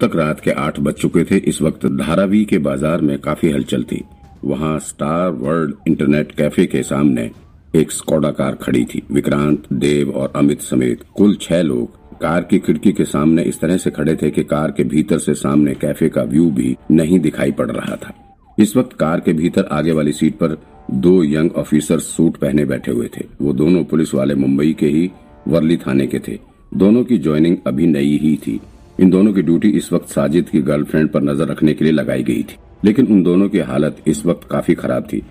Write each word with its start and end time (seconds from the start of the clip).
तक 0.00 0.16
रात 0.16 0.40
के 0.40 0.50
आठ 0.50 0.80
बज 0.80 0.94
चुके 0.94 1.24
थे। 1.24 1.36
इस 1.48 1.60
वक्त 1.62 1.86
धारावी 1.88 2.44
के 2.44 2.58
बाज़ार 2.60 3.00
में 3.00 3.18
काफ़ी 3.18 3.50
हलचल 3.50 3.82
थी। 3.82 4.02
वहाँ 4.44 4.78
स्टार 4.80 5.30
वर्ल्ड 5.32 5.74
इंटरनेट 5.88 6.32
कैफ़े 6.32 6.66
के 6.66 6.82
सामने 6.84 7.30
एक 7.74 7.92
स्कोडा 7.92 8.30
कार 8.30 8.54
खड़ी 8.54 8.84
थी। 8.84 9.02
विक्रांत, 9.12 9.62
देव 9.72 10.10
और 10.10 10.32
अमित 10.36 10.60
समेत 10.62 11.02
कुल 11.16 11.36
छह 11.40 11.62
लोग 11.62 12.04
कार 12.20 12.42
की 12.42 12.58
खिड़की 12.58 12.92
के 12.92 13.04
सामने 13.04 13.42
इस 13.42 13.60
तरह 13.60 13.76
से 13.76 13.90
खड़े 13.90 14.14
थे 14.16 14.30
कि 14.30 14.42
कार 14.44 14.70
के 14.70 14.84
भीतर 14.84 15.18
से 15.18 15.34
सामने 15.34 15.74
कैफ़े 15.74 16.08
का 16.08 16.22
व्यू 16.24 16.50
भी 16.50 16.76
नहीं 16.90 17.18
दिखाई 17.20 17.52
पड़ 17.52 17.70
रहा 17.70 17.96
था। 17.96 18.12
इस 18.58 18.76
वक्त 18.76 18.96
कार 18.96 19.20
के 19.20 19.32
भीतर 19.32 19.64
आगे 19.72 19.92
वाली 19.92 20.12
सीट 20.12 20.38
पर 20.38 20.56
दो 20.90 21.22
यंग 21.24 21.50
ऑफिसर 21.56 21.98
सूट 22.00 22.36
पहने 22.36 22.64
बैठे 22.64 22.92
हुए 22.92 23.08
थे। 23.16 23.24
वो 23.42 23.52
दोनों 23.52 23.84
पुलिस 23.84 24.14
वाले 24.14 24.34
मुंबई 24.34 24.72
के 24.72 24.86
ही 24.86 25.10
वर्ली 25.48 25.76
थाने 25.76 26.06
के 26.06 26.18
थे। 26.18 26.38
दोनों 26.72 27.04
की 27.04 27.18
ज्वाइनिंग 27.18 27.56
अभी 27.66 27.86
नई 27.86 28.16
ही 28.16 28.36
थी। 28.36 28.60
इन 28.98 29.10
दोनों 29.10 29.32
की 29.32 29.42
ड्यूटी 29.42 29.68
इस 29.70 29.92
वक्त 29.92 30.08
साजिद 30.08 30.48
की 30.48 30.60
गर्लफ्रेंड 30.62 31.08
पर 31.10 31.22
नज़र 31.22 31.48
रखने 31.48 31.74
के 31.74 31.84
लिए 31.84 31.92
लगाई 31.92 32.22
गई 32.22 32.42
थी। 32.42 32.56
लेकिन 32.84 33.06
उन 33.06 33.22
दोनों 33.22 33.48
की 33.48 33.58
हालत 33.60 33.96
इस 34.06 34.24
वक्त 34.26 34.48
काफ़ी 34.50 34.74
खराब 34.74 35.08
थी। 35.12 35.22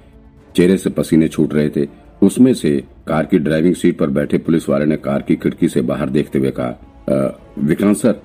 चेहरे 0.55 0.77
से 0.77 0.89
पसीने 0.89 1.27
छूट 1.27 1.53
रहे 1.53 1.69
थे। 1.69 1.87
उसमें 2.21 2.53
से 2.53 2.71
कार 3.07 3.25
की 3.25 3.39
ड्राइविंग 3.39 3.75
सीट 3.75 3.97
पर 3.97 4.09
बैठे 4.09 4.37
पुलिस 4.39 4.67
वाले 4.69 4.85
ने 4.85 4.97
कार 4.97 5.21
की 5.21 5.35
खिड़की 5.35 5.67
से 5.67 5.81
बाहर 5.83 6.09
देखते 6.09 6.39
हुए 6.39 6.51
कहा 6.51 7.33
विक्रांत 7.59 7.97
सर, 7.97 8.15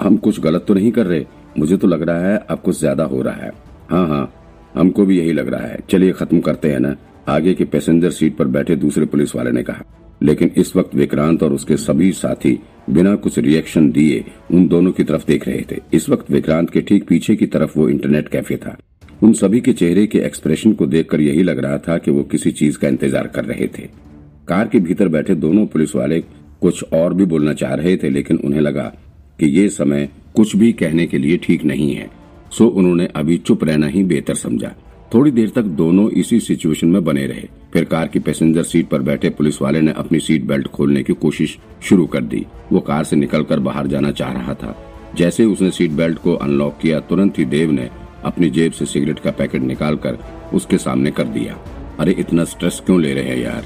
हम 0.00 0.16
कुछ 0.16 0.40
गलत 0.40 0.64
तो 0.68 0.74
नहीं 0.74 0.90
कर 0.92 1.06
रहे। 1.06 1.24
मुझे 1.58 1.76
तो 1.76 1.86
लग 1.86 2.02
रहा 2.02 2.20
है 2.22 2.36
अब 2.40 2.60
कुछ 2.60 2.78
ज़्यादा 2.78 3.04
हो 3.04 3.20
रहा 3.22 3.34
है। 3.36 3.50
हाँ 3.90 4.06
हाँ 4.08 4.32
हमको 4.74 5.04
भी 5.06 5.18
यही 5.18 5.32
लग 5.32 5.48
रहा 5.48 5.66
है। 5.66 5.78
चलिए 5.90 6.12
खत्म 6.12 6.40
करते 6.40 6.72
हैं 6.72 6.80
ना। 6.80 6.94
आगे 7.28 7.54
के 7.54 7.64
पैसेंजर 7.64 8.10
सीट 8.10 8.36
पर 8.36 8.46
बैठे 8.48 8.76
दूसरे 8.76 9.06
पुलिस 9.06 9.34
वाले 9.36 9.50
ने 9.50 9.62
कहा 9.62 9.84
लेकिन 10.22 10.50
इस 10.56 10.74
वक्त 10.76 10.94
विक्रांत 10.94 11.42
और 11.42 11.52
उसके 11.52 11.76
सभी 11.76 12.12
साथी 12.12 12.58
बिना 12.90 13.14
कुछ 13.16 13.38
रिएक्शन 13.38 13.90
दिए 13.90 14.24
उन 14.50 14.66
दोनों 14.68 14.92
की 14.92 15.04
तरफ़ 15.04 15.26
देख 15.26 15.46
रहे 15.48 15.64
थे। 15.70 15.80
इस 15.94 16.08
वक्त 16.08 16.30
विक्रांत 16.30 16.70
के 16.70 16.80
ठीक 16.80 17.06
पीछे 17.08 17.36
की 17.36 17.46
तरफ़ 17.46 17.78
वो 17.78 17.88
इंटरनेट 17.88 18.28
कैफ़े 18.28 18.56
था। 18.56 18.76
उन 19.22 19.32
सभी 19.32 19.60
के 19.60 19.72
चेहरे 19.72 20.06
के 20.06 20.18
एक्सप्रेशन 20.18 20.72
को 20.72 20.86
देखकर 20.86 21.20
यही 21.20 21.42
लग 21.42 21.58
रहा 21.58 21.78
था 21.78 21.98
कि 21.98 22.10
वो 22.10 22.22
किसी 22.22 22.50
चीज़ 22.52 22.78
का 22.78 22.88
इंतज़ार 22.88 23.26
कर 23.26 23.44
रहे 23.44 23.66
थे। 23.68 23.88
कार 24.48 24.68
के 24.68 24.78
भीतर 24.80 25.08
बैठे 25.08 25.34
दोनों 25.36 25.66
पुलिस 25.66 25.94
वाले 25.96 26.20
कुछ 26.60 26.82
और 26.92 27.14
भी 27.14 27.24
बोलना 27.24 27.52
चाह 27.52 27.74
रहे 27.74 27.96
थे, 27.96 28.10
लेकिन 28.10 28.36
उन्हें 28.36 28.60
लगा 28.60 28.92
कि 29.38 29.46
ये 29.48 29.68
समय 29.68 30.08
कुछ 30.36 30.54
भी 30.56 30.72
कहने 30.72 31.06
के 31.06 31.18
लिए 31.18 31.36
ठीक 31.36 31.64
नहीं 31.64 31.94
है। 31.94 32.10
सो 32.52 32.66
उन्होंने 32.66 33.08
अभी 33.16 33.36
चुप 33.38 33.64
रहना 33.64 33.86
ही 33.86 34.02
बेहतर 34.04 34.34
समझा। 34.34 34.74
थोड़ी 35.14 35.30
देर 35.30 35.50
तक 35.50 35.62
दोनों 35.62 36.10
इसी 36.10 36.40
सिचुएशन 36.40 36.88
में 36.88 37.04
बने 37.04 37.26
रहे। 37.26 37.48
फिर 37.72 37.84
कार 37.84 38.08
की 38.08 38.18
पैसेंजर 38.18 38.62
सीट 38.62 38.88
पर 38.88 39.02
बैठे 39.02 39.30
पुलिस 39.30 39.62
वाले 39.62 39.80
ने 39.80 39.92
अपनी 39.92 40.20
सीट 40.20 40.44
बेल्ट 40.44 40.66
खोलने 40.66 41.02
की 41.02 41.12
कोशिश 41.12 41.58
शुरू 41.82 42.06
कर 42.06 42.22
दी। 42.22 42.46
वो 42.72 42.80
कार 42.80 43.04
से 43.04 43.16
निकलकर 43.16 43.60
बाहर 43.60 43.86
जाना 43.86 44.10
चाह 44.10 44.32
रहा 44.32 44.54
था। 44.54 44.92
जैसे 45.14 45.44
उसने 45.44 45.70
सीट 45.70 45.90
बेल्ट 45.90 46.18
को 46.18 46.34
अनलॉक 46.34 46.78
किया, 46.82 47.00
तुरंत 47.00 47.38
ही 47.38 47.44
देव 47.44 47.70
ने 47.70 47.90
अपनी 48.24 48.50
जेब 48.50 48.72
से 48.72 48.86
सिगरेट 48.86 49.18
का 49.18 49.30
पैकेट 49.30 49.62
निकालकर 49.62 50.18
उसके 50.54 50.78
सामने 50.78 51.10
कर 51.10 51.24
दिया। 51.24 51.58
अरे, 52.00 52.12
इतना 52.12 52.44
स्ट्रेस 52.44 52.82
क्यों 52.86 53.00
ले 53.00 53.14
रहे 53.14 53.24
हैं 53.24 53.38
यार? 53.38 53.64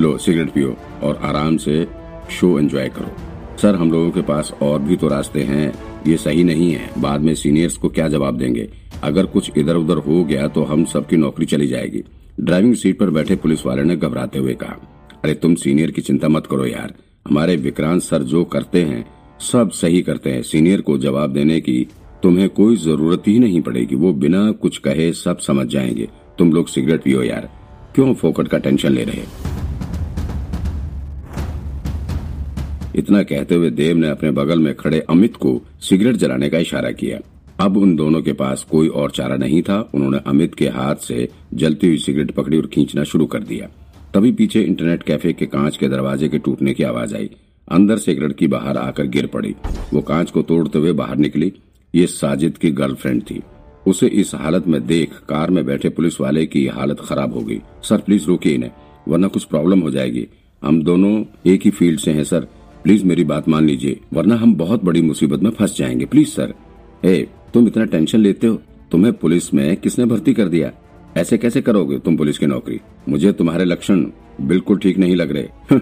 लो, 0.00 0.18
सिगरेट 0.18 0.50
पियो 0.50 0.76
और 1.02 1.16
आराम 1.16 1.56
से 1.56 1.86
शो 2.30 2.58
एंजॉय 2.58 2.88
करो। 2.88 3.16
सर, 3.58 3.74
हम 3.74 3.92
लोगों 3.92 4.10
के 4.10 4.20
पास 4.20 4.54
और 4.62 4.78
भी 4.78 4.96
तो 4.96 5.08
रास्ते 5.08 5.42
हैं। 5.42 5.89
ये 6.06 6.16
सही 6.16 6.44
नहीं 6.44 6.70
है। 6.72 6.90
बाद 6.98 7.20
में 7.20 7.34
सीनियर्स 7.34 7.76
को 7.76 7.88
क्या 7.88 8.08
जवाब 8.08 8.38
देंगे? 8.38 8.68
अगर 9.02 9.26
कुछ 9.26 9.50
इधर 9.58 9.76
उधर 9.76 9.96
हो 9.98 10.24
गया 10.24 10.48
तो 10.48 10.62
हम 10.62 10.84
सबकी 10.84 11.16
नौकरी 11.16 11.46
चली 11.46 11.66
जाएगी। 11.66 12.02
ड्राइविंग 12.40 12.74
सीट 12.74 12.98
पर 12.98 13.10
बैठे 13.10 13.36
पुलिस 13.36 13.64
वाले 13.66 13.82
ने 13.84 13.96
घबराते 13.96 14.38
हुए 14.38 14.54
कहा, 14.54 14.76
अरे 15.24 15.34
तुम 15.34 15.54
सीनियर 15.54 15.90
की 15.90 16.02
चिंता 16.02 16.28
मत 16.28 16.46
करो 16.46 16.66
यार। 16.66 16.94
हमारे 17.28 17.56
विक्रांत 17.56 18.02
सर 18.02 18.22
जो 18.22 18.44
करते 18.44 18.82
हैं, 18.82 19.04
सब 19.42 19.70
सही 19.70 20.02
करते 20.02 20.30
हैं। 20.30 20.42
सीनियर 20.42 20.80
को 20.80 20.98
जवाब 20.98 21.32
देने 21.32 21.60
की 21.60 21.86
तुम्हें 22.22 22.48
कोई 22.48 22.76
ज़रूरत 22.76 23.28
ही 23.28 23.38
नहीं 23.38 23.60
पड़ेगी। 23.60 23.94
वो 23.94 24.12
बिना 24.14 24.50
कुछ 24.52 24.78
कहे 24.78 25.12
सब 25.12 25.38
समझ 25.38 25.66
जाएँगे। 25.66 26.08
तुम 26.38 26.52
लोग 26.52 26.68
सिगरेट 26.68 27.02
पियो 27.02 27.22
यार। 27.22 27.50
क्यों 27.94 28.12
फोकट 28.14 28.48
का 28.48 28.58
टेंशन 28.58 28.92
ले 28.92 29.04
रहे? 29.04 29.49
इतना 32.96 33.22
कहते 33.22 33.54
हुए 33.54 33.70
देव 33.70 33.96
ने 33.96 34.08
अपने 34.08 34.30
बगल 34.30 34.58
में 34.58 34.74
खड़े 34.74 35.00
अमित 35.00 35.36
को 35.36 35.62
सिगरेट 35.80 36.16
जलाने 36.16 36.48
का 36.48 36.58
इशारा 36.58 36.90
किया। 36.90 37.18
अब 37.64 37.76
उन 37.76 37.96
दोनों 37.96 38.22
के 38.22 38.32
पास 38.32 38.66
कोई 38.70 38.88
और 38.88 39.10
चारा 39.10 39.36
नहीं 39.36 39.62
था, 39.62 39.90
उन्होंने 39.94 40.18
अमित 40.26 40.54
के 40.54 40.68
हाथ 40.68 40.96
से 40.96 41.28
जलती 41.54 41.86
हुई 41.86 41.96
सिगरेट 41.96 42.30
पकड़ी 42.30 42.56
और 42.56 42.66
खींचना 42.66 43.04
शुरू 43.04 43.26
कर 43.26 43.42
दिया। 43.42 43.68
तभी 44.14 44.32
पीछे 44.32 44.62
इंटरनेट 44.62 45.02
कैफ़े 45.02 45.32
के 45.32 45.46
कांच 45.46 45.76
के 45.76 45.88
दरवाजे 45.88 46.28
के 46.28 46.38
टूटने 46.38 46.74
की 46.74 46.82
आवाज़ 46.82 47.14
आई। 47.14 47.30
अंदर 47.68 47.96
से 47.96 48.12
एक 48.12 48.20
लड़की 48.20 48.46
बाहर 48.46 48.76
आकर 48.76 49.06
गिर 49.06 49.26
पड़ी। 49.26 49.54
वो 49.94 50.00
कांच 50.00 50.30
को 50.30 50.42
तोड़ते 50.42 50.78
हुए 50.78 50.92
बाहर 50.92 51.16
निकली। 51.16 51.52
ये 51.94 52.06
साजिद 52.06 52.58
की 52.58 52.70
गर्लफ्रेंड 52.70 53.22
थी। 53.22 53.42
उसे 53.86 54.06
इस 54.06 54.34
हालत 54.34 54.68
में 54.68 54.86
देख 54.86 55.10
कार 55.28 55.50
में 55.50 55.66
बैठे 55.66 55.88
पुलिस 55.88 56.20
वाले 56.20 56.46
की 56.46 56.66
हालत 56.66 57.00
खराब 57.00 57.34
हो 57.34 57.40
गई। 57.40 57.60
सर, 57.82 57.98
प्लीज़ 57.98 58.26
रोकिए 58.26 58.54
इन्हें, 58.54 58.70
वरना 59.08 59.28
कुछ 59.28 59.44
प्रॉब्लम 59.44 59.80
हो 59.80 59.90
जाएगी। 59.90 60.26
हम 60.64 60.82
दोनों 60.82 61.24
एक 61.46 61.60
ही 61.64 61.70
फ़ील्ड 61.70 62.00
से 62.00 62.10
हैं, 62.10 62.24
सर। 62.24 62.46
प्लीज़ 62.84 63.04
मेरी 63.04 63.24
बात 63.24 63.48
मान 63.48 63.64
लीजिए, 63.64 64.00
वरना 64.12 64.36
हम 64.36 64.54
बहुत 64.54 64.84
बड़ी 64.84 65.02
मुसीबत 65.02 65.40
में 65.42 65.50
फंस 65.50 65.76
जाएँगे। 65.76 66.04
Please, 66.04 66.28
sir. 66.28 66.54
ए, 67.04 67.28
तुम 67.54 67.66
इतना 67.66 67.84
टेंशन 67.84 68.18
लेते 68.18 68.46
हो? 68.46 68.62
तुम्हें 68.92 69.12
पुलिस 69.12 69.54
में 69.54 69.76
किसने 69.76 70.04
भर्ती 70.04 70.34
कर 70.34 70.48
दिया? 70.48 70.72
ऐसे 71.16 71.38
कैसे 71.38 71.62
करोगे 71.62 71.98
तुम 71.98 72.16
पुलिस 72.16 72.38
की 72.38 72.46
नौकरी? 72.46 72.80
मुझे 73.08 73.32
तुम्हारे 73.32 73.64
लक्षण 73.64 74.06
बिल्कुल 74.40 74.78
ठीक 74.78 74.98
नहीं 74.98 75.16
लग 75.16 75.32
रहे। 75.32 75.78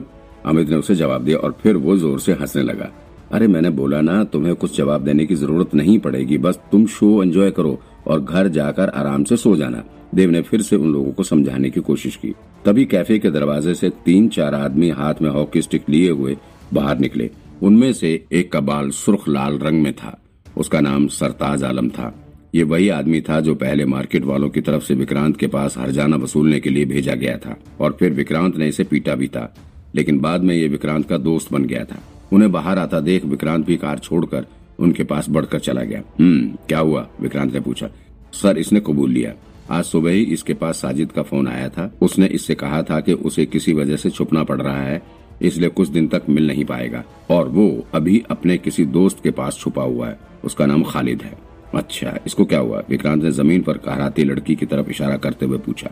अमित 0.46 0.68
ने 0.68 0.76
उसे 0.76 0.94
जवाब 0.94 1.24
दिया 1.24 1.38
और 1.38 1.56
फिर 1.62 1.76
वो 1.76 1.96
ज़ोर 1.96 2.20
से 2.20 2.32
हंसने 2.32 2.62
लगा। 2.62 2.92
अरे, 3.32 3.46
मैंने 3.46 3.70
बोला 3.70 4.00
ना, 4.00 4.24
तुम्हें 4.24 4.54
कुछ 4.54 4.78
जवाब 4.78 5.04
देने 5.04 5.26
की 5.26 5.34
ज़रूरत 5.34 5.74
नहीं 5.74 5.98
पड़ेगी। 5.98 6.38
बस 6.38 6.58
तुम 6.72 6.86
शो 6.86 7.22
एंजॉय 7.22 7.50
करो 7.50 7.78
और 8.06 8.20
घर 8.20 8.48
जाकर 8.48 8.88
आराम 8.88 9.24
से 9.24 9.36
सो 9.36 9.56
जाना। 9.56 9.84
देव 10.14 10.30
ने 10.30 10.42
फिर 10.42 10.62
से 10.62 10.76
उन 10.76 10.92
लोगों 10.92 11.12
को 11.12 11.22
समझाने 11.22 11.70
की 11.70 11.80
कोशिश 11.80 12.16
की। 12.16 12.34
तभी 12.64 12.84
कैफ़े 12.84 13.18
के 13.18 13.30
दरवाजे 13.30 13.74
से 13.74 13.90
तीन 13.90 14.28
चार 14.28 14.54
आदमी 14.54 14.90
हाथ 14.90 15.14
में 15.22 15.30
हॉकी 15.30 15.62
स्टिक 15.62 15.82
लिए 15.88 16.10
हुए 16.10 16.36
बाहर 16.74 16.98
निकले। 16.98 17.30
उनमें 17.62 17.92
से 17.92 18.24
एक 18.32 18.52
का 18.52 18.60
बाल 18.60 18.90
सुर्ख 18.90 19.28
लाल 19.28 19.58
रंग 19.58 19.82
में 19.82 19.92
था। 19.92 20.20
उसका 20.56 20.80
नाम 20.80 21.06
सरताज 21.06 21.64
आलम 21.64 21.88
था। 21.88 22.24
ये 22.54 22.62
वही 22.62 22.88
आदमी 22.88 23.20
था 23.20 23.40
जो 23.40 23.54
पहले 23.54 23.84
मार्केट 23.84 24.24
वालों 24.24 24.48
की 24.48 24.60
तरफ़ 24.60 24.84
से 24.84 24.94
विक्रांत 24.94 25.36
के 25.36 25.46
पास 25.46 25.78
हरजाना 25.78 26.16
वसूलने 26.16 26.60
के 26.60 26.70
लिए 26.70 26.84
भेजा 26.84 27.14
गया 27.14 27.38
था 27.38 27.56
और 27.80 27.96
फिर 28.00 28.12
विक्रांत 28.12 28.56
ने 28.56 28.68
इसे 28.68 28.84
पीटा 28.84 29.14
भी 29.14 29.28
था। 29.28 29.54
लेकिन 29.94 30.18
बाद 30.18 30.40
में 30.40 30.54
ये 30.54 30.68
विक्रांत 30.68 31.08
का 31.08 31.16
दोस्त 31.16 31.52
बन 31.52 31.64
गया 31.64 31.84
था। 31.84 31.98
उन्हें 32.32 32.52
बाहर 32.52 32.78
आता 32.78 33.00
देख 33.00 33.24
विक्रांत 33.24 33.66
भी 33.66 33.76
कार 33.76 33.98
छोड़कर 33.98 34.46
उनके 34.78 35.04
पास 35.04 35.26
बढ़कर 35.30 35.58
चला 35.58 35.82
गया। 35.82 36.02
हम्म 36.20 36.48
क्या 36.48 36.78
हुआ? 36.78 37.08
विक्रांत 37.20 37.54
ने 37.54 37.60
पूछा। 37.60 37.88
सर, 38.32 38.58
इसने 38.58 38.80
कबूल 38.80 39.10
लिया। 39.10 39.32
आज 39.70 39.84
सुबह 39.84 40.10
ही 40.10 40.22
इसके 40.22 40.54
पास 40.54 40.76
साजिद 40.76 41.12
का 41.12 41.22
फ़ोन 41.22 41.48
आया 41.48 41.68
था। 41.68 41.94
उसने 42.02 42.26
इससे 42.26 42.54
कहा 42.54 42.82
था 42.82 43.00
कि 43.00 43.12
उसे 43.12 43.46
किसी 43.46 43.72
वजह 43.72 43.96
से 43.96 44.10
छुपना 44.10 44.44
पड़ 44.44 44.62
रहा 44.62 44.82
है। 44.82 45.02
इसलिए 45.42 45.68
कुछ 45.68 45.88
दिन 45.88 46.08
तक 46.08 46.22
मिल 46.28 46.46
नहीं 46.46 46.64
पाएगा। 46.64 47.04
और 47.30 47.48
वो 47.48 47.86
अभी 47.94 48.22
अपने 48.30 48.58
किसी 48.58 48.84
दोस्त 48.84 49.22
के 49.22 49.30
पास 49.30 49.56
छुपा 49.56 49.82
हुआ 49.82 50.08
है। 50.08 50.18
उसका 50.44 50.66
नाम 50.66 50.82
खालिद 50.82 51.22
है। 51.22 51.38
अच्छा 51.74 52.18
इसको 52.26 52.44
क्या 52.44 52.58
हुआ? 52.58 52.82
विक्रांत 52.88 53.22
ने 53.22 53.30
ज़मीन 53.30 53.62
पर 53.62 53.78
कहराती 53.78 54.24
लड़की 54.24 54.54
की 54.56 54.66
तरफ़ 54.66 54.90
इशारा 54.90 55.16
करते 55.16 55.46
हुए 55.46 55.58
पूछा, 55.58 55.90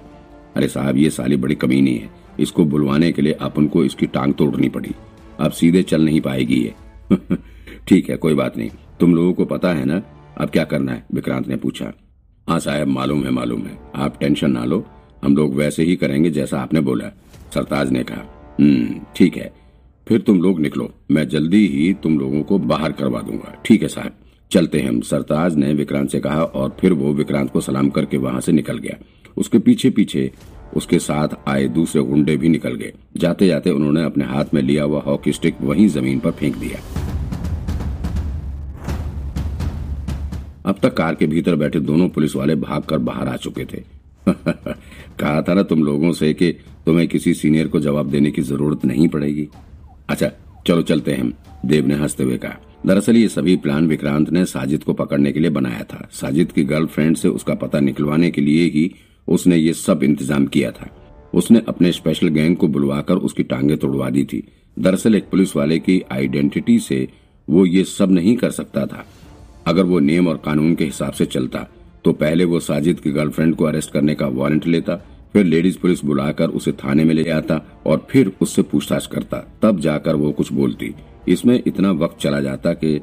अरे 0.56 0.68
साहब, 0.68 0.96
ये 0.96 1.10
साली 1.10 1.36
बड़ी 1.36 1.54
कमीनी 1.54 1.94
है। 1.94 2.10
इसको 2.40 2.64
बुलवाने 2.64 3.12
के 3.12 3.22
लिए 3.22 3.32
अपन 3.32 3.66
को 3.66 3.84
इसकी 3.84 4.06
टांग 4.06 4.34
तोड़नी 4.34 4.68
पड़ी। 4.68 4.90
अब 5.40 5.50
सीधे 5.50 5.82
चल 5.82 6.02
नहीं 6.02 6.20
पाएगी 6.20 6.54
ये। 6.54 6.74
ठीक 7.88 8.10
है, 8.10 8.16
कोई 8.16 8.34
बात 8.34 8.56
नहीं। 8.56 8.70
तुम 9.00 9.14
लोगों 9.14 9.32
को 9.32 9.44
पता 9.44 9.72
है 9.72 9.84
ना? 9.84 10.02
अब 10.38 10.50
क्या 10.50 10.64
करना 10.64 10.92
है? 10.92 11.06
विक्रांत 11.14 11.48
ने 11.48 11.56
पूछा 11.56 11.92
हाँ 12.48 12.58
साहब, 12.58 12.88
मालूम 12.88 13.24
है 13.24 13.30
मालूम 13.30 13.62
है। 13.62 13.78
आप 13.94 14.18
टेंशन 14.20 14.50
ना 14.50 14.64
लो। 14.64 14.86
हम 15.24 15.36
लोग 15.36 15.54
वैसे 15.54 15.82
ही 15.82 15.96
करेंगे 15.96 16.30
जैसा 16.30 16.60
आपने 16.60 16.80
बोला 16.80 17.08
सरताज 17.54 17.90
ने 17.90 18.02
कहा। 18.02 18.35
ठीक 18.60 19.36
है। 19.36 19.52
फिर 20.06 20.20
तुम 20.20 20.42
लोग 20.42 20.60
निकलो। 20.60 20.90
मैं 21.10 21.28
जल्दी 21.28 21.66
ही 21.66 21.92
तुम 21.94 22.18
लोगों 22.18 22.42
को 22.42 22.58
बाहर 22.58 22.92
करवा 22.92 23.20
दूँगा। 23.20 23.54
ठीक 23.64 23.82
है 23.82 23.88
साहब। 23.88 24.12
चलते 24.50 24.80
हैं 24.80 24.88
हम। 24.88 25.00
सरताज 25.00 25.56
ने 25.56 25.72
विक्रांत 25.74 26.10
से 26.10 26.20
कहा 26.20 26.42
और 26.42 26.76
फिर 26.80 26.92
वो 26.92 27.12
विक्रांत 27.12 27.50
को 27.50 27.60
सलाम 27.60 27.88
करके 27.90 28.16
वहाँ 28.16 28.40
से 28.40 28.52
निकल 28.52 28.78
गया। 28.78 28.96
उसके 29.36 29.58
पीछे 29.58 29.90
पीछे 29.90 30.30
उसके 30.76 30.98
साथ 30.98 31.28
आए 31.48 31.66
दूसरे 31.68 32.02
गुंडे 32.02 32.36
भी 32.36 32.48
निकल 32.48 32.74
गए। 32.74 32.92
जाते 33.16 33.46
जाते 33.46 33.70
उन्होंने 33.70 34.04
अपने 34.04 34.24
हाथ 34.24 34.54
में 34.54 34.62
लिया 34.62 34.84
हुआ 34.84 35.00
हॉकी 35.00 35.32
स्टिक 35.32 35.60
वहीं 35.60 35.88
ज़मीन 35.88 36.18
पर 36.18 36.30
फेंक 36.30 36.56
दिया। 36.56 36.80
अब 40.66 40.78
तक 40.82 40.94
कार 40.94 41.14
के 41.14 41.26
भीतर 41.26 41.56
बैठे 41.56 41.80
दोनों 41.80 42.08
पुलिस 42.08 42.36
वाले 42.36 42.54
भागकर 42.54 42.98
बाहर 42.98 43.28
आ 43.28 43.36
चुके 43.36 43.64
थे। 43.64 43.95
कहा 45.20 45.42
था 45.42 45.54
ना 45.54 45.62
तुम 45.62 45.84
लोगों 45.84 46.12
से 46.12 46.34
कि 46.34 46.52
तुम्हें 46.86 47.08
किसी 47.08 47.34
सीनियर 47.34 47.68
को 47.68 47.80
जवाब 47.80 48.10
देने 48.10 48.30
की 48.30 48.42
ज़रूरत 48.42 48.84
नहीं 48.84 49.08
पड़ेगी। 49.08 49.48
अच्छा 50.08 50.30
चलो 50.66 50.82
चलते 50.82 51.12
हैं 51.12 51.32
देव 51.66 51.86
ने 51.86 51.94
हँसते 51.94 52.24
हुए 52.24 52.36
कहा। 52.36 52.56
दरअसल 52.86 53.16
ये 53.16 53.28
सभी 53.28 53.56
प्लान 53.56 53.86
विक्रांत 53.88 54.30
ने 54.30 54.44
साजिद 54.44 54.84
को 54.84 54.92
पकड़ने 54.92 55.32
के 55.32 55.40
लिए 55.40 55.50
बनाया 55.50 55.82
था। 55.82 56.08
साजिद 56.12 56.52
की 56.52 56.64
गर्लफ्रेंड 56.64 57.16
से 57.16 57.28
उसका 57.28 57.54
पता 57.54 57.80
निकलवाने 57.80 58.30
के 58.30 58.40
लिए 58.40 58.64
ही 58.64 58.94
उसने 59.28 59.56
ये 59.56 59.72
सब 59.72 60.02
इंतज़ाम 60.02 60.46
किया 60.46 60.70
था। 60.70 60.90
उसने 61.34 61.62
अपने 61.68 61.92
स्पेशल 61.92 62.28
गैंग 62.28 62.56
को 62.56 62.68
बुलवाकर 62.68 63.14
उसकी 63.14 63.42
टांगे 63.42 63.76
तोड़वा 63.76 64.10
दी 64.10 64.24
थी। 64.24 64.48
दरअसल 64.78 65.14
एक 65.14 65.28
पुलिस 65.30 65.56
वाले 65.56 65.78
की 65.78 66.02
आइडेंटिटी 66.12 66.78
से 66.78 67.08
वो 67.48 67.66
ये 67.66 67.84
सब 67.84 68.12
नहीं 68.12 68.36
कर 68.36 68.50
सकता 68.50 68.86
था। 68.86 69.06
अगर 69.66 69.82
वो 69.82 69.98
नियम 69.98 70.28
और 70.28 70.36
कानून 70.36 70.74
के 70.74 70.84
हिसाब 70.84 71.12
से 71.12 71.26
चलता 71.26 71.66
तो 72.06 72.12
पहले 72.12 72.44
वो 72.44 72.60
साजिद 72.60 73.00
की 73.00 73.10
गर्लफ्रेंड 73.10 73.54
को 73.56 73.64
अरेस्ट 73.64 73.92
करने 73.92 74.14
का 74.14 74.26
वारंट 74.26 74.66
लेता, 74.66 74.96
फिर 75.32 75.44
लेडीज़ 75.44 75.78
पुलिस 75.78 76.04
बुलाकर 76.04 76.48
उसे 76.48 76.72
थाने 76.72 77.04
में 77.04 77.14
ले 77.14 77.30
आता 77.30 77.82
और 77.86 78.06
फिर 78.10 78.32
उससे 78.40 78.62
पूछताछ 78.62 79.06
करता। 79.06 79.38
तब 79.62 79.80
जाकर 79.80 80.16
वो 80.16 80.32
कुछ 80.32 80.52
बोलती। 80.52 80.94
इसमें 81.28 81.62
इतना 81.66 81.90
वक्त 81.90 82.18
चला 82.18 82.40
जाता 82.40 82.72
कि 82.72 83.00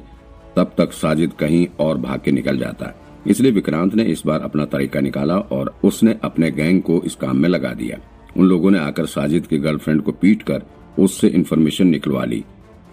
तब 0.56 0.72
तक 0.78 0.92
साजिद 0.92 1.32
कहीं 1.32 1.66
और 1.80 1.98
भाग 1.98 2.20
के 2.20 2.32
निकल 2.32 2.58
जाता। 2.58 2.92
इसलिए 3.26 3.52
विक्रांत 3.52 3.94
ने 3.94 4.04
इस 4.04 4.22
बार 4.26 4.40
अपना 4.40 4.64
तरीका 4.64 5.00
निकाला 5.00 5.38
और 5.38 5.74
उसने 5.84 6.16
अपने 6.24 6.50
गैंग 6.50 6.82
को 6.82 7.02
इस 7.06 7.14
काम 7.14 7.36
में 7.36 7.48
लगा 7.48 7.74
दिया। 7.74 7.98
उन 8.36 8.46
लोगों 8.46 8.70
ने 8.70 8.78
आकर 8.78 9.06
साजिद 9.06 9.46
की 9.46 9.58
गर्लफ्रेंड 9.58 10.02
को 10.02 10.12
पीट 10.12 10.42
कर 10.42 10.62
उससे 10.98 11.28
इन्फॉर्मेशन 11.28 11.86
निकलवा 11.86 12.24
ली। 12.24 12.44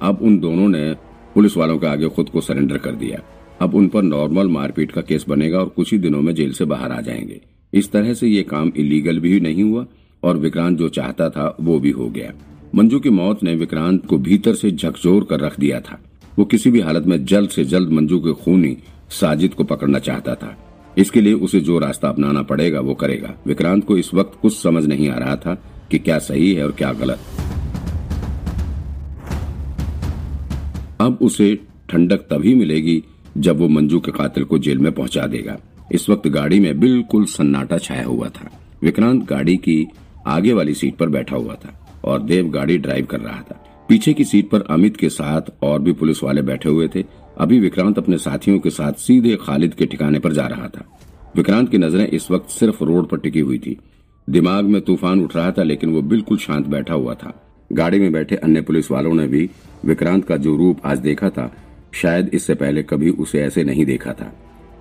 अब 0.01 0.19
उन 0.21 0.39
दोनों 0.39 0.69
ने 0.69 0.93
पुलिस 1.33 1.57
वालों 1.57 1.79
के 1.79 1.87
आगे 1.87 2.09
खुद 2.09 2.29
को 2.29 2.41
सरेंडर 2.41 2.77
कर 2.77 2.91
दिया। 2.91 3.19
अब 3.61 3.75
उन 3.75 3.87
पर 3.87 4.01
नॉर्मल 4.01 4.47
मारपीट 4.47 4.91
का 4.91 5.01
केस 5.01 5.25
बनेगा 5.29 5.59
और 5.59 5.69
कुछ 5.69 5.91
ही 5.91 5.97
दिनों 5.99 6.21
में 6.21 6.35
जेल 6.35 6.51
से 6.51 6.65
बाहर 6.65 6.91
आ 6.91 7.01
जाएँगे। 7.01 7.41
इस 7.73 7.91
तरह 7.91 8.13
से 8.13 8.27
ये 8.27 8.43
काम 8.43 8.71
इलीगल 8.77 9.19
भी 9.19 9.39
नहीं 9.39 9.63
हुआ 9.63 9.85
और 10.23 10.37
विक्रांत 10.37 10.77
जो 10.77 10.89
चाहता 10.89 11.29
था, 11.29 11.57
वो 11.61 11.79
भी 11.79 11.89
हो 11.89 12.09
गया। 12.09 12.33
मंजू 12.75 12.99
की 12.99 13.09
मौत 13.09 13.43
ने 13.43 13.55
विक्रांत 13.55 14.05
को 14.05 14.17
भीतर 14.17 14.53
से 14.53 14.71
झकझोर 14.71 15.23
कर 15.23 15.39
रख 15.39 15.59
दिया 15.59 15.79
था। 15.79 16.01
वो 16.39 16.45
किसी 16.45 16.71
भी 16.71 16.79
हालत 16.79 17.05
में 17.05 17.25
जल्द 17.25 17.49
से 17.49 17.65
जल्द 17.65 17.89
मंजू 17.89 18.19
के 18.19 18.33
खूनी 18.33 18.77
साजिद 19.09 19.53
को 19.53 19.63
पकड़ना 19.63 19.99
चाहता 19.99 20.35
था। 20.35 20.57
इसके 20.97 21.21
लिए 21.21 21.33
उसे 21.33 21.59
जो 21.59 21.79
रास्ता 21.79 22.09
अपनाना 22.09 22.41
पड़ेगा, 22.41 22.79
वो 22.79 22.93
करेगा। 22.93 23.33
विक्रांत 23.47 23.85
को 23.85 23.97
इस 23.97 24.13
वक्त 24.13 24.39
कुछ 24.41 24.57
समझ 24.57 24.85
नहीं 24.85 25.09
आ 25.09 25.17
रहा 25.17 25.35
था 25.35 25.63
कि 25.91 25.99
क्या 25.99 26.19
सही 26.19 26.53
है 26.53 26.65
और 26.65 26.71
क्या 26.71 26.93
गलत। 26.93 27.19
अब 31.01 31.19
उसे 31.21 31.59
ठंडक 31.89 32.17
तभी 32.17 32.55
मिलेगी 32.55 33.03
जब 33.37 33.57
वो 33.57 33.67
मंजू 33.67 33.99
के 33.99 34.11
कातिल 34.11 34.43
को 34.43 34.57
जेल 34.59 34.77
में 34.77 34.91
पहुँचा 34.91 35.25
देगा। 35.27 35.57
इस 35.91 36.09
वक्त 36.09 36.27
गाड़ी 36.27 36.59
में 36.59 36.79
बिल्कुल 36.79 37.25
सन्नाटा 37.25 37.77
छाया 37.77 38.05
हुआ 38.05 38.29
था। 38.29 38.49
विक्रांत 38.83 39.25
गाड़ी 39.29 39.57
की 39.57 39.87
आगे 40.27 40.53
वाली 40.53 40.73
सीट 40.73 40.95
पर 40.95 41.09
बैठा 41.09 41.35
हुआ 41.35 41.53
था 41.53 42.01
और 42.03 42.21
देव 42.21 42.49
गाड़ी 42.49 42.77
ड्राइव 42.77 43.05
कर 43.05 43.19
रहा 43.19 43.41
था। 43.41 43.85
पीछे 43.89 44.13
की 44.13 44.25
सीट 44.25 44.49
पर 44.49 44.61
अमित 44.61 44.97
के 44.97 45.09
साथ 45.09 45.41
और 45.63 45.81
भी 45.81 45.93
पुलिस 45.93 46.23
वाले 46.23 46.41
बैठे 46.41 46.69
हुए 46.69 46.87
थे। 46.87 47.03
अभी 47.37 47.59
विक्रांत 47.59 47.97
अपने 47.97 48.17
साथियों 48.17 48.59
के 48.59 48.69
साथ 48.69 48.93
सीधे 48.93 49.37
खालिद 49.41 49.73
के 49.73 49.85
ठिकाने 49.85 50.19
पर 50.19 50.33
जा 50.33 50.47
रहा 50.47 50.67
था। 50.67 50.85
विक्रांत 51.35 51.69
की 51.69 51.77
नज़रें 51.77 52.07
इस 52.07 52.31
वक्त 52.31 52.49
सिर्फ़ 52.49 52.83
रोड 52.83 53.07
पर 53.07 53.17
टिकी 53.17 53.39
हुई 53.39 53.57
थी। 53.57 53.77
दिमाग 54.29 54.65
में 54.65 54.81
तूफ़ान 54.81 55.23
उठ 55.23 55.35
रहा 55.35 55.51
था, 55.51 55.63
लेकिन 55.63 55.89
वो 55.89 56.01
बिल्कुल 56.01 56.37
शांत 56.37 56.67
बैठा 56.67 56.93
हुआ 56.93 57.13
था। 57.13 57.47
गाड़ी 57.73 57.99
में 57.99 58.11
बैठे 58.11 58.35
अन्य 58.35 58.61
पुलिस 58.61 58.91
वालों 58.91 59.13
ने 59.13 59.27
भी 59.27 59.49
विक्रांत 59.85 60.25
का 60.25 60.37
जो 60.37 60.57
रूप 60.57 60.81
आज 60.85 60.97
देखा 60.97 61.29
था 61.29 61.51
शायद 61.93 62.29
इससे 62.33 62.53
पहले 62.53 62.83
कभी 62.83 63.09
उसे 63.09 63.41
ऐसे 63.41 63.63
नहीं 63.63 63.85
देखा 63.85 64.13
था। 64.13 64.31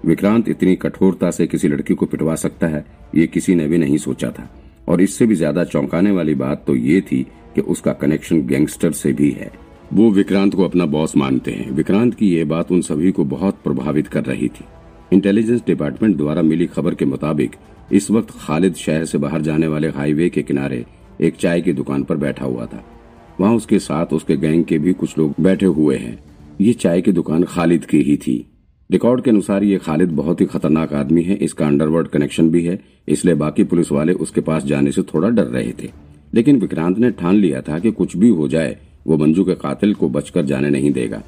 विक्रांत 0.07 0.49
इतनी 0.49 0.75
कठोरता 0.77 1.31
से 1.31 1.47
किसी 1.47 1.69
लड़की 1.69 1.95
को 1.95 2.07
पिटवा 2.07 2.35
सकता 2.35 2.67
है, 2.67 2.85
ये 3.15 3.27
किसी 3.27 3.55
ने 3.55 3.67
भी 3.69 3.79
नहीं 3.79 3.99
सोचा 3.99 4.31
था। 4.31 4.49
और 4.89 5.01
इससे 5.01 5.27
भी 5.27 5.35
ज़्यादा 5.35 5.65
चौंकाने 5.65 6.11
वाली 6.11 6.35
बात 6.35 6.65
तो 6.67 6.77
ये 6.77 7.01
थी 7.03 7.23
कि 7.55 7.61
उसका 7.61 7.93
कनेक्शन 7.93 8.47
गैंगस्टर 8.47 8.93
से 8.93 9.13
भी 9.13 9.31
है। 9.31 9.51
वो 9.93 10.11
विक्रांत 10.11 10.55
को 10.55 10.65
अपना 10.65 10.87
बॉस 10.87 11.17
मानते 11.17 11.51
हैं। 11.51 11.71
विक्रांत 11.71 12.15
की 12.15 12.29
ये 12.29 12.45
बात 12.45 12.71
उन 12.73 12.81
सभी 12.83 13.11
को 13.13 13.25
बहुत 13.27 13.61
प्रभावित 13.65 14.09
कर 14.09 14.25
रही 14.25 14.49
थी। 14.49 14.65
इंटेलिजेंस 15.13 15.63
डिपार्टमेंट 15.67 16.17
द्वारा 16.17 16.43
मिली 16.43 16.67
खबर 16.67 16.95
के 16.95 17.05
मुताबिक 17.05 17.57
इस 17.93 18.11
वक्त 18.11 18.31
खालिद 18.41 18.75
शहर 18.75 19.05
से 19.05 19.19
बाहर 19.19 19.43
जाने 19.43 19.67
वाले 19.67 19.89
हाईवे 19.89 20.29
के 20.29 20.43
किनारे 20.43 20.85
एक 21.21 21.37
चाय 21.37 21.61
की 21.61 21.73
दुकान 21.73 22.03
पर 22.03 22.17
बैठा 22.17 22.45
हुआ 22.45 22.67
था। 22.67 22.85
वहाँ 23.41 23.55
उसके 23.55 23.79
साथ 23.79 24.13
उसके 24.13 24.37
गैंग 24.37 24.65
के 24.65 24.79
भी 24.79 24.93
कुछ 24.93 25.17
लोग 25.19 25.35
बैठे 25.41 25.67
हुए 25.69 25.97
हैं। 25.97 26.19
ये 26.61 26.73
चाय 26.73 27.01
की 27.01 27.13
दुकान 27.13 27.43
खालिद 27.43 27.85
की 27.85 28.03
ही 28.03 28.17
थी। 28.17 28.51
रिकॉर्ड 28.91 29.25
के 29.25 29.31
अनुसार 29.31 29.65
ये 29.65 29.79
खालिद 29.79 30.09
बहुत 30.09 30.41
ही 30.41 30.47
खतरनाक 30.47 30.93
आदमी 30.93 31.23
है, 31.23 31.35
इसका 31.35 31.67
अंडरवर्ल्ड 31.67 32.09
कनेक्शन 32.09 32.51
भी 32.51 32.65
है, 32.65 32.81
इसलिए 33.09 33.35
बाकी 33.35 33.65
पुलिस 33.65 33.93
वाले 33.93 34.13
उसके 34.13 34.41
पास 34.41 34.65
जाने 34.65 34.93
से 34.93 35.03
थोड़ा 35.03 35.29
डर 35.29 35.45
रहे 35.45 35.73
थे। 35.83 35.91
लेकिन 36.35 36.61
विक्रांत 36.61 36.99
ने 36.99 37.11
ठान 37.11 37.35
लिया 37.35 37.61
था 37.61 37.79
कि 37.79 37.91
कुछ 37.91 38.17
भी 38.17 38.29
हो 38.29 38.49
जाए, 38.49 38.79
वो 39.07 39.17
मंजू 39.17 39.45
के 39.45 39.55
कातिल 39.55 39.95
को 39.95 40.09
बचकर 40.09 40.45
जाने 40.45 40.71
नहीं 40.71 40.93
देगा। 40.93 41.23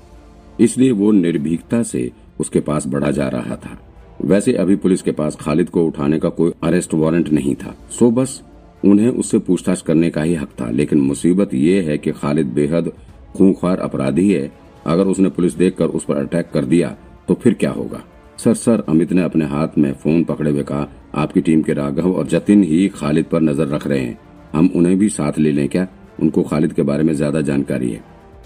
इसलिए 0.61 0.91
वो 0.91 1.13
निर्भीकता 1.13 1.83
से 1.83 2.11
उसके 2.41 2.61
पास 2.61 2.87
बढ़ा 2.87 3.11
जा 3.11 3.29
रहा 3.29 3.57
था। 3.57 3.79
वैसे 4.25 4.53
अभी 4.53 4.77
पुलिस 4.77 5.03
के 5.03 5.13
पास 5.13 5.37
खालिद 5.41 5.69
को 5.69 5.87
उठाने 5.87 6.19
का 6.19 6.29
कोई 6.29 6.53
अरेस्ट 6.63 6.95
वारंट 6.95 7.29
नहीं 7.29 7.55
था। 7.55 7.77
सो 7.91 8.11
बस 8.11 8.43
उन्हें 8.85 9.09
उससे 9.09 9.39
पूछताछ 9.39 9.83
करने 9.83 10.11
का 10.11 10.23
ही 10.23 10.35
हक 10.35 10.49
था, 10.61 10.71
लेकिन 10.71 11.01
मुसीबत 11.01 11.55
ये 11.55 11.81
है 11.81 11.99
कि 11.99 12.13
खालिद 12.13 12.47
बेहद 12.47 12.93
खूंखार 13.37 13.79
अपराधी 13.79 14.33
है 14.33 14.62
अगर 14.87 15.07
उसने 15.07 15.29
पुलिस 15.29 15.55
देखकर 15.55 15.87
उस 15.87 16.05
पर 16.05 16.17
अटैक 16.17 16.51
कर 16.51 16.65
दिया 16.65 16.97
तो 17.29 17.35
फिर 17.35 17.55
क्या 17.55 17.71
होगा? 17.71 18.03
सर 18.39 18.55
सर, 18.55 18.83
अमित 18.89 19.13
ने 19.13 19.23
अपने 19.23 19.45
हाथ 19.45 19.79
में 19.79 19.93
फ़ोन 19.95 20.23
पकड़े 20.25 20.51
हुए 20.51 20.63
कहा, 20.63 20.89
आपकी 21.15 21.41
टीम 21.41 21.63
के 21.63 21.73
राघव 21.73 22.13
और 22.13 22.27
जतिन 22.27 22.63
ही 22.63 22.87
खालिद 22.89 23.25
पर 23.25 23.41
नज़र 23.41 23.69
रख 23.69 23.87
रहे 23.87 24.01
हैं। 24.01 24.19
हम 24.53 24.71
उन्हें 24.77 24.99
भी 24.99 25.09
साथ 25.09 25.39
ले 25.39 25.53
लें 25.53 25.69
क्या? 25.69 25.87
उनको 26.23 26.43
खालिद 26.43 26.73
के 26.73 26.83
बारे 26.83 27.05
में 27.05 27.13
ज़्यादा 27.15 27.41
जानकारी 27.41 27.91
है। 27.91 28.01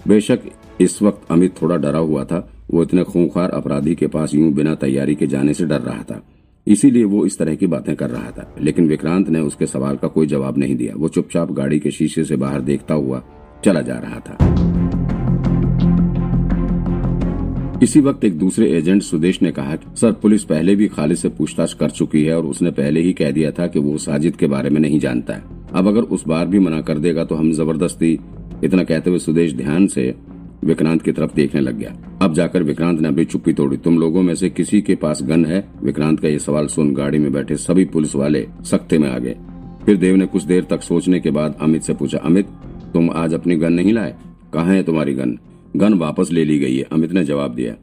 बेशक 0.07 0.39
इस 0.81 1.01
वक्त 1.01 1.31
अमित 1.31 1.61
थोड़ा 1.61 1.75
डरा 1.77 1.99
हुआ 1.99 2.23
था। 2.23 2.47
वो 2.71 2.83
इतने 2.83 3.03
खूंखार 3.03 3.49
अपराधी 3.49 3.95
के 3.95 4.07
पास 4.07 4.33
यूँ 4.33 4.51
बिना 4.53 4.75
तैयारी 4.75 5.15
के 5.15 5.27
जाने 5.27 5.53
से 5.53 5.65
डर 5.65 5.81
रहा 5.81 6.03
था। 6.03 6.21
इसीलिए 6.67 7.03
वो 7.03 7.25
इस 7.25 7.37
तरह 7.37 7.55
की 7.55 7.67
बातें 7.67 7.95
कर 7.95 8.09
रहा 8.09 8.31
था। 8.31 8.53
लेकिन 8.61 8.87
विक्रांत 8.87 9.29
ने 9.29 9.39
उसके 9.39 9.65
सवाल 9.65 9.97
का 9.97 10.07
कोई 10.07 10.27
जवाब 10.27 10.57
नहीं 10.57 10.75
दिया। 10.75 10.93
वो 10.97 11.07
चुपचाप 11.07 11.51
गाड़ी 11.51 11.79
के 11.79 11.91
शीशे 11.91 12.23
से 12.23 12.35
बाहर 12.35 12.61
देखता 12.61 12.93
हुआ 12.93 13.23
चला 13.65 13.81
जा 13.81 13.97
रहा 13.97 14.19
था। 14.19 14.66
इसी 17.83 17.99
वक्त 17.99 18.23
एक 18.25 18.37
दूसरे 18.39 18.69
एजेंट 18.71 19.01
सुदेश 19.03 19.41
ने 19.41 19.51
कहा 19.51 19.75
कि, 19.75 19.97
सर, 19.97 20.11
पुलिस 20.11 20.43
पहले 20.43 20.75
भी 20.75 20.87
खालिद 20.87 21.17
से 21.17 21.29
पूछताछ 21.29 21.73
कर 21.73 21.89
चुकी 21.89 22.23
है 22.23 22.37
और 22.37 22.45
उसने 22.45 22.71
पहले 22.71 23.01
ही 23.01 23.13
कह 23.13 23.31
दिया 23.31 23.51
था 23.51 23.67
कि 23.67 23.79
वो 23.79 23.97
साजिद 23.97 24.35
के 24.35 24.47
बारे 24.47 24.69
में 24.69 24.79
नहीं 24.81 24.99
जानता 24.99 25.33
है। 25.33 25.43
अब 25.73 25.87
अगर 25.87 26.01
उस 26.01 26.23
बार 26.27 26.47
भी 26.47 26.59
मना 26.59 26.81
कर 26.81 26.97
देगा 26.97 27.23
तो 27.23 27.35
हम 27.35 27.51
ज़बरदस्ती 27.51 28.19
इतना 28.63 28.83
कहते 28.83 29.09
हुए 29.09 29.19
सुदेश 29.19 29.53
ध्यान 29.53 29.87
से 29.87 30.15
विक्रांत 30.63 31.01
की 31.01 31.11
तरफ़ 31.11 31.35
देखने 31.35 31.61
लग 31.61 31.77
गया। 31.77 31.95
अब 32.21 32.33
जाकर 32.33 32.63
विक्रांत 32.63 32.99
ने 32.99 33.07
अपनी 33.07 33.25
चुप्पी 33.25 33.53
तोड़ी। 33.53 33.77
तुम 33.77 33.99
लोगों 33.99 34.21
में 34.21 34.35
से 34.35 34.49
किसी 34.49 34.81
के 34.81 34.95
पास 34.95 35.23
गन 35.23 35.45
है? 35.45 35.67
विक्रांत 35.83 36.19
का 36.19 36.27
ये 36.27 36.39
सवाल 36.39 36.67
सुन 36.67 36.93
गाड़ी 36.93 37.19
में 37.19 37.31
बैठे 37.33 37.55
सभी 37.55 37.85
पुलिस 37.85 38.15
वाले 38.15 38.47
सख्ते 38.63 38.97
में 38.97 39.09
आ 39.09 39.17
गए। 39.19 39.35
फिर 39.85 39.97
देव 39.97 40.15
ने 40.15 40.25
कुछ 40.25 40.43
देर 40.43 40.63
तक 40.63 40.81
सोचने 40.81 41.19
के 41.19 41.31
बाद 41.31 41.57
अमित 41.61 41.81
से 41.81 41.93
पूछा, 41.93 42.17
अमित, 42.17 42.47
तुम 42.93 43.09
आज 43.09 43.33
अपनी 43.33 43.55
गन 43.55 43.73
नहीं 43.73 43.93
लाए? 43.93 44.15
कहा 44.53 44.71
है 44.71 44.83
तुम्हारी 44.83 45.13
गन? 45.13 45.37
गन 45.75 45.93
वापस 45.93 46.31
ले 46.31 46.45
ली 46.45 46.57
गई 46.59 46.77
है। 46.77 46.83
अमित 46.83 47.11
ने 47.11 47.23
जवाब 47.23 47.55
दिया 47.55 47.75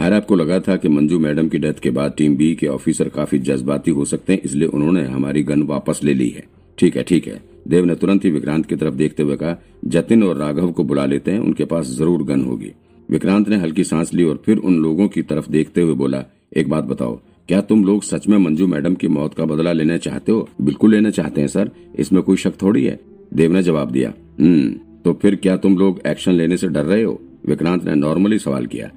हैरब 0.00 0.24
को 0.24 0.36
लगा 0.36 0.58
था 0.60 0.76
कि 0.76 0.88
मंजू 0.88 1.18
मैडम 1.18 1.48
की 1.48 1.58
डेथ 1.58 1.80
के 1.82 1.90
बाद 1.90 2.14
टीम 2.16 2.36
बी 2.36 2.54
के 2.54 2.66
ऑफिसर 2.66 3.08
काफ़ी 3.08 3.38
जज्बाती 3.38 3.90
हो 3.90 4.04
सकते 4.04 4.32
हैं, 4.32 4.40
इसलिए 4.42 4.68
उन्होंने 4.68 5.04
हमारी 5.04 5.42
गन 5.42 5.62
वापस 5.62 6.00
ले 6.04 6.14
ली 6.14 6.28
है। 6.28 6.44
ठीक 6.78 6.96
है 6.96 7.02
ठीक 7.02 7.26
है। 7.26 7.40
देव 7.68 7.84
ने 7.84 7.94
तुरंत 7.94 8.24
ही 8.24 8.30
विक्रांत 8.30 8.66
की 8.66 8.76
तरफ़ 8.76 8.94
देखते 8.94 9.22
हुए 9.22 9.36
कहा, 9.36 9.56
जतिन 9.84 10.22
और 10.22 10.36
राघव 10.36 10.72
को 10.72 10.84
बुला 10.84 11.06
लेते 11.06 11.30
हैं, 11.30 11.38
उनके 11.38 11.64
पास 11.64 11.86
ज़रूर 11.86 12.22
गन 12.22 12.42
होगी। 12.42 12.72
विक्रांत 13.08 13.48
ने 13.48 13.56
हल्की 13.56 13.84
सांस 13.84 14.14
ली 14.14 14.24
और 14.24 14.42
फिर 14.46 14.58
उन 14.58 14.76
लोगों 14.76 15.08
की 15.08 15.22
तरफ़ 15.22 15.50
देखते 15.50 15.80
हुए 15.80 15.94
बोला, 15.94 16.24
एक 16.56 16.68
बात 16.68 16.84
बताओ, 16.84 17.20
क्या 17.48 17.60
तुम 17.60 17.84
लोग 17.84 18.02
सच 18.02 18.28
में 18.28 18.38
मंजू 18.38 18.66
मैडम 18.66 18.94
की 18.94 19.08
मौत 19.08 19.34
का 19.34 19.44
बदला 19.44 19.72
लेना 19.72 19.96
चाहते 19.96 20.32
हो? 20.32 20.48
बिल्कुल 20.60 20.90
लेना 20.90 21.10
चाहते 21.10 21.40
हैं, 21.40 21.48
सर। 21.48 21.70
इसमें 21.98 22.22
कोई 22.22 22.36
शक 22.36 22.62
थोड़ी 22.62 22.84
है? 22.84 22.98
देव 23.34 23.52
ने 23.52 23.62
जवाब 23.62 23.90
दिया 23.90 24.12
हम्म। 24.40 24.74
तो 25.06 25.12
फिर 25.12 25.34
क्या 25.36 25.56
तुम 25.56 25.76
लोग 25.78 26.00
एक्शन 26.06 26.32
लेने 26.32 26.56
से 26.56 26.68
डर 26.68 26.84
रहे 26.84 27.02
हो? 27.02 27.12
विक्रांत 27.46 27.84
ने 27.84 27.94
नॉर्मली 27.94 28.38
सवाल 28.38 28.64
किया। 28.66 28.88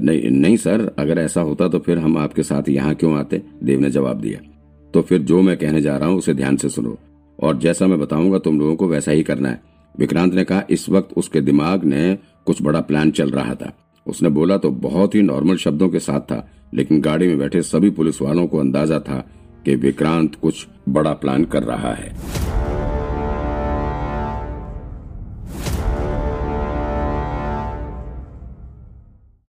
नहीं 0.00 0.30
नहीं 0.30 0.56
सर, 0.56 0.80
अगर 0.98 1.18
ऐसा 1.18 1.40
होता 1.40 1.68
तो 1.68 1.78
फिर 1.78 1.98
हम 1.98 2.18
आपके 2.18 2.42
साथ 2.42 2.68
यहाँ 2.68 2.94
क्यों 2.94 3.16
आते? 3.18 3.40
देव 3.62 3.80
ने 3.80 3.90
जवाब 3.90 4.20
दिया। 4.20 4.40
तो 4.94 5.02
फिर 5.02 5.22
जो 5.22 5.40
मैं 5.42 5.56
कहने 5.56 5.82
जा 5.82 5.96
रहा 5.96 6.08
हूँ, 6.08 6.18
उसे 6.18 6.34
ध्यान 6.34 6.56
से 6.56 6.68
सुनो। 6.68 6.96
और 7.38 7.58
जैसा 7.58 7.86
मैं 7.86 7.98
बताऊँगा, 8.00 8.38
तुम 8.38 8.58
लोगों 8.60 8.76
को 8.76 8.88
वैसा 8.88 9.12
ही 9.12 9.22
करना 9.22 9.48
है। 9.48 9.60
विक्रांत 9.94 10.34
ने 10.34 10.44
कहा, 10.44 10.62
इस 10.70 10.88
वक्त 10.88 11.16
उसके 11.16 11.40
दिमाग 11.40 11.84
ने 11.84 12.16
कुछ 12.46 12.62
बड़ा 12.62 12.80
प्लान 12.80 13.10
चल 13.10 13.30
रहा 13.30 13.54
था। 13.54 13.72
उसने 14.06 14.28
बोला 14.28 14.56
तो 14.56 14.70
बहुत 14.70 15.14
ही 15.14 15.22
नॉर्मल 15.22 15.56
शब्दों 15.56 15.88
के 15.88 15.98
साथ 15.98 16.20
था, 16.20 16.48
लेकिन 16.74 17.00
गाड़ी 17.00 17.28
में 17.28 17.38
बैठे 17.38 17.62
सभी 17.62 17.90
पुलिस 17.90 18.22
वालों 18.22 18.46
को 18.46 18.58
अंदाज़ा 18.58 18.98
था 19.00 19.24
कि 19.64 19.76
विक्रांत 19.76 20.34
कुछ 20.34 20.66
बड़ा 20.88 21.12
प्लान 21.14 21.44
कर 21.44 21.62
रहा 21.62 21.94
है। 21.94 22.12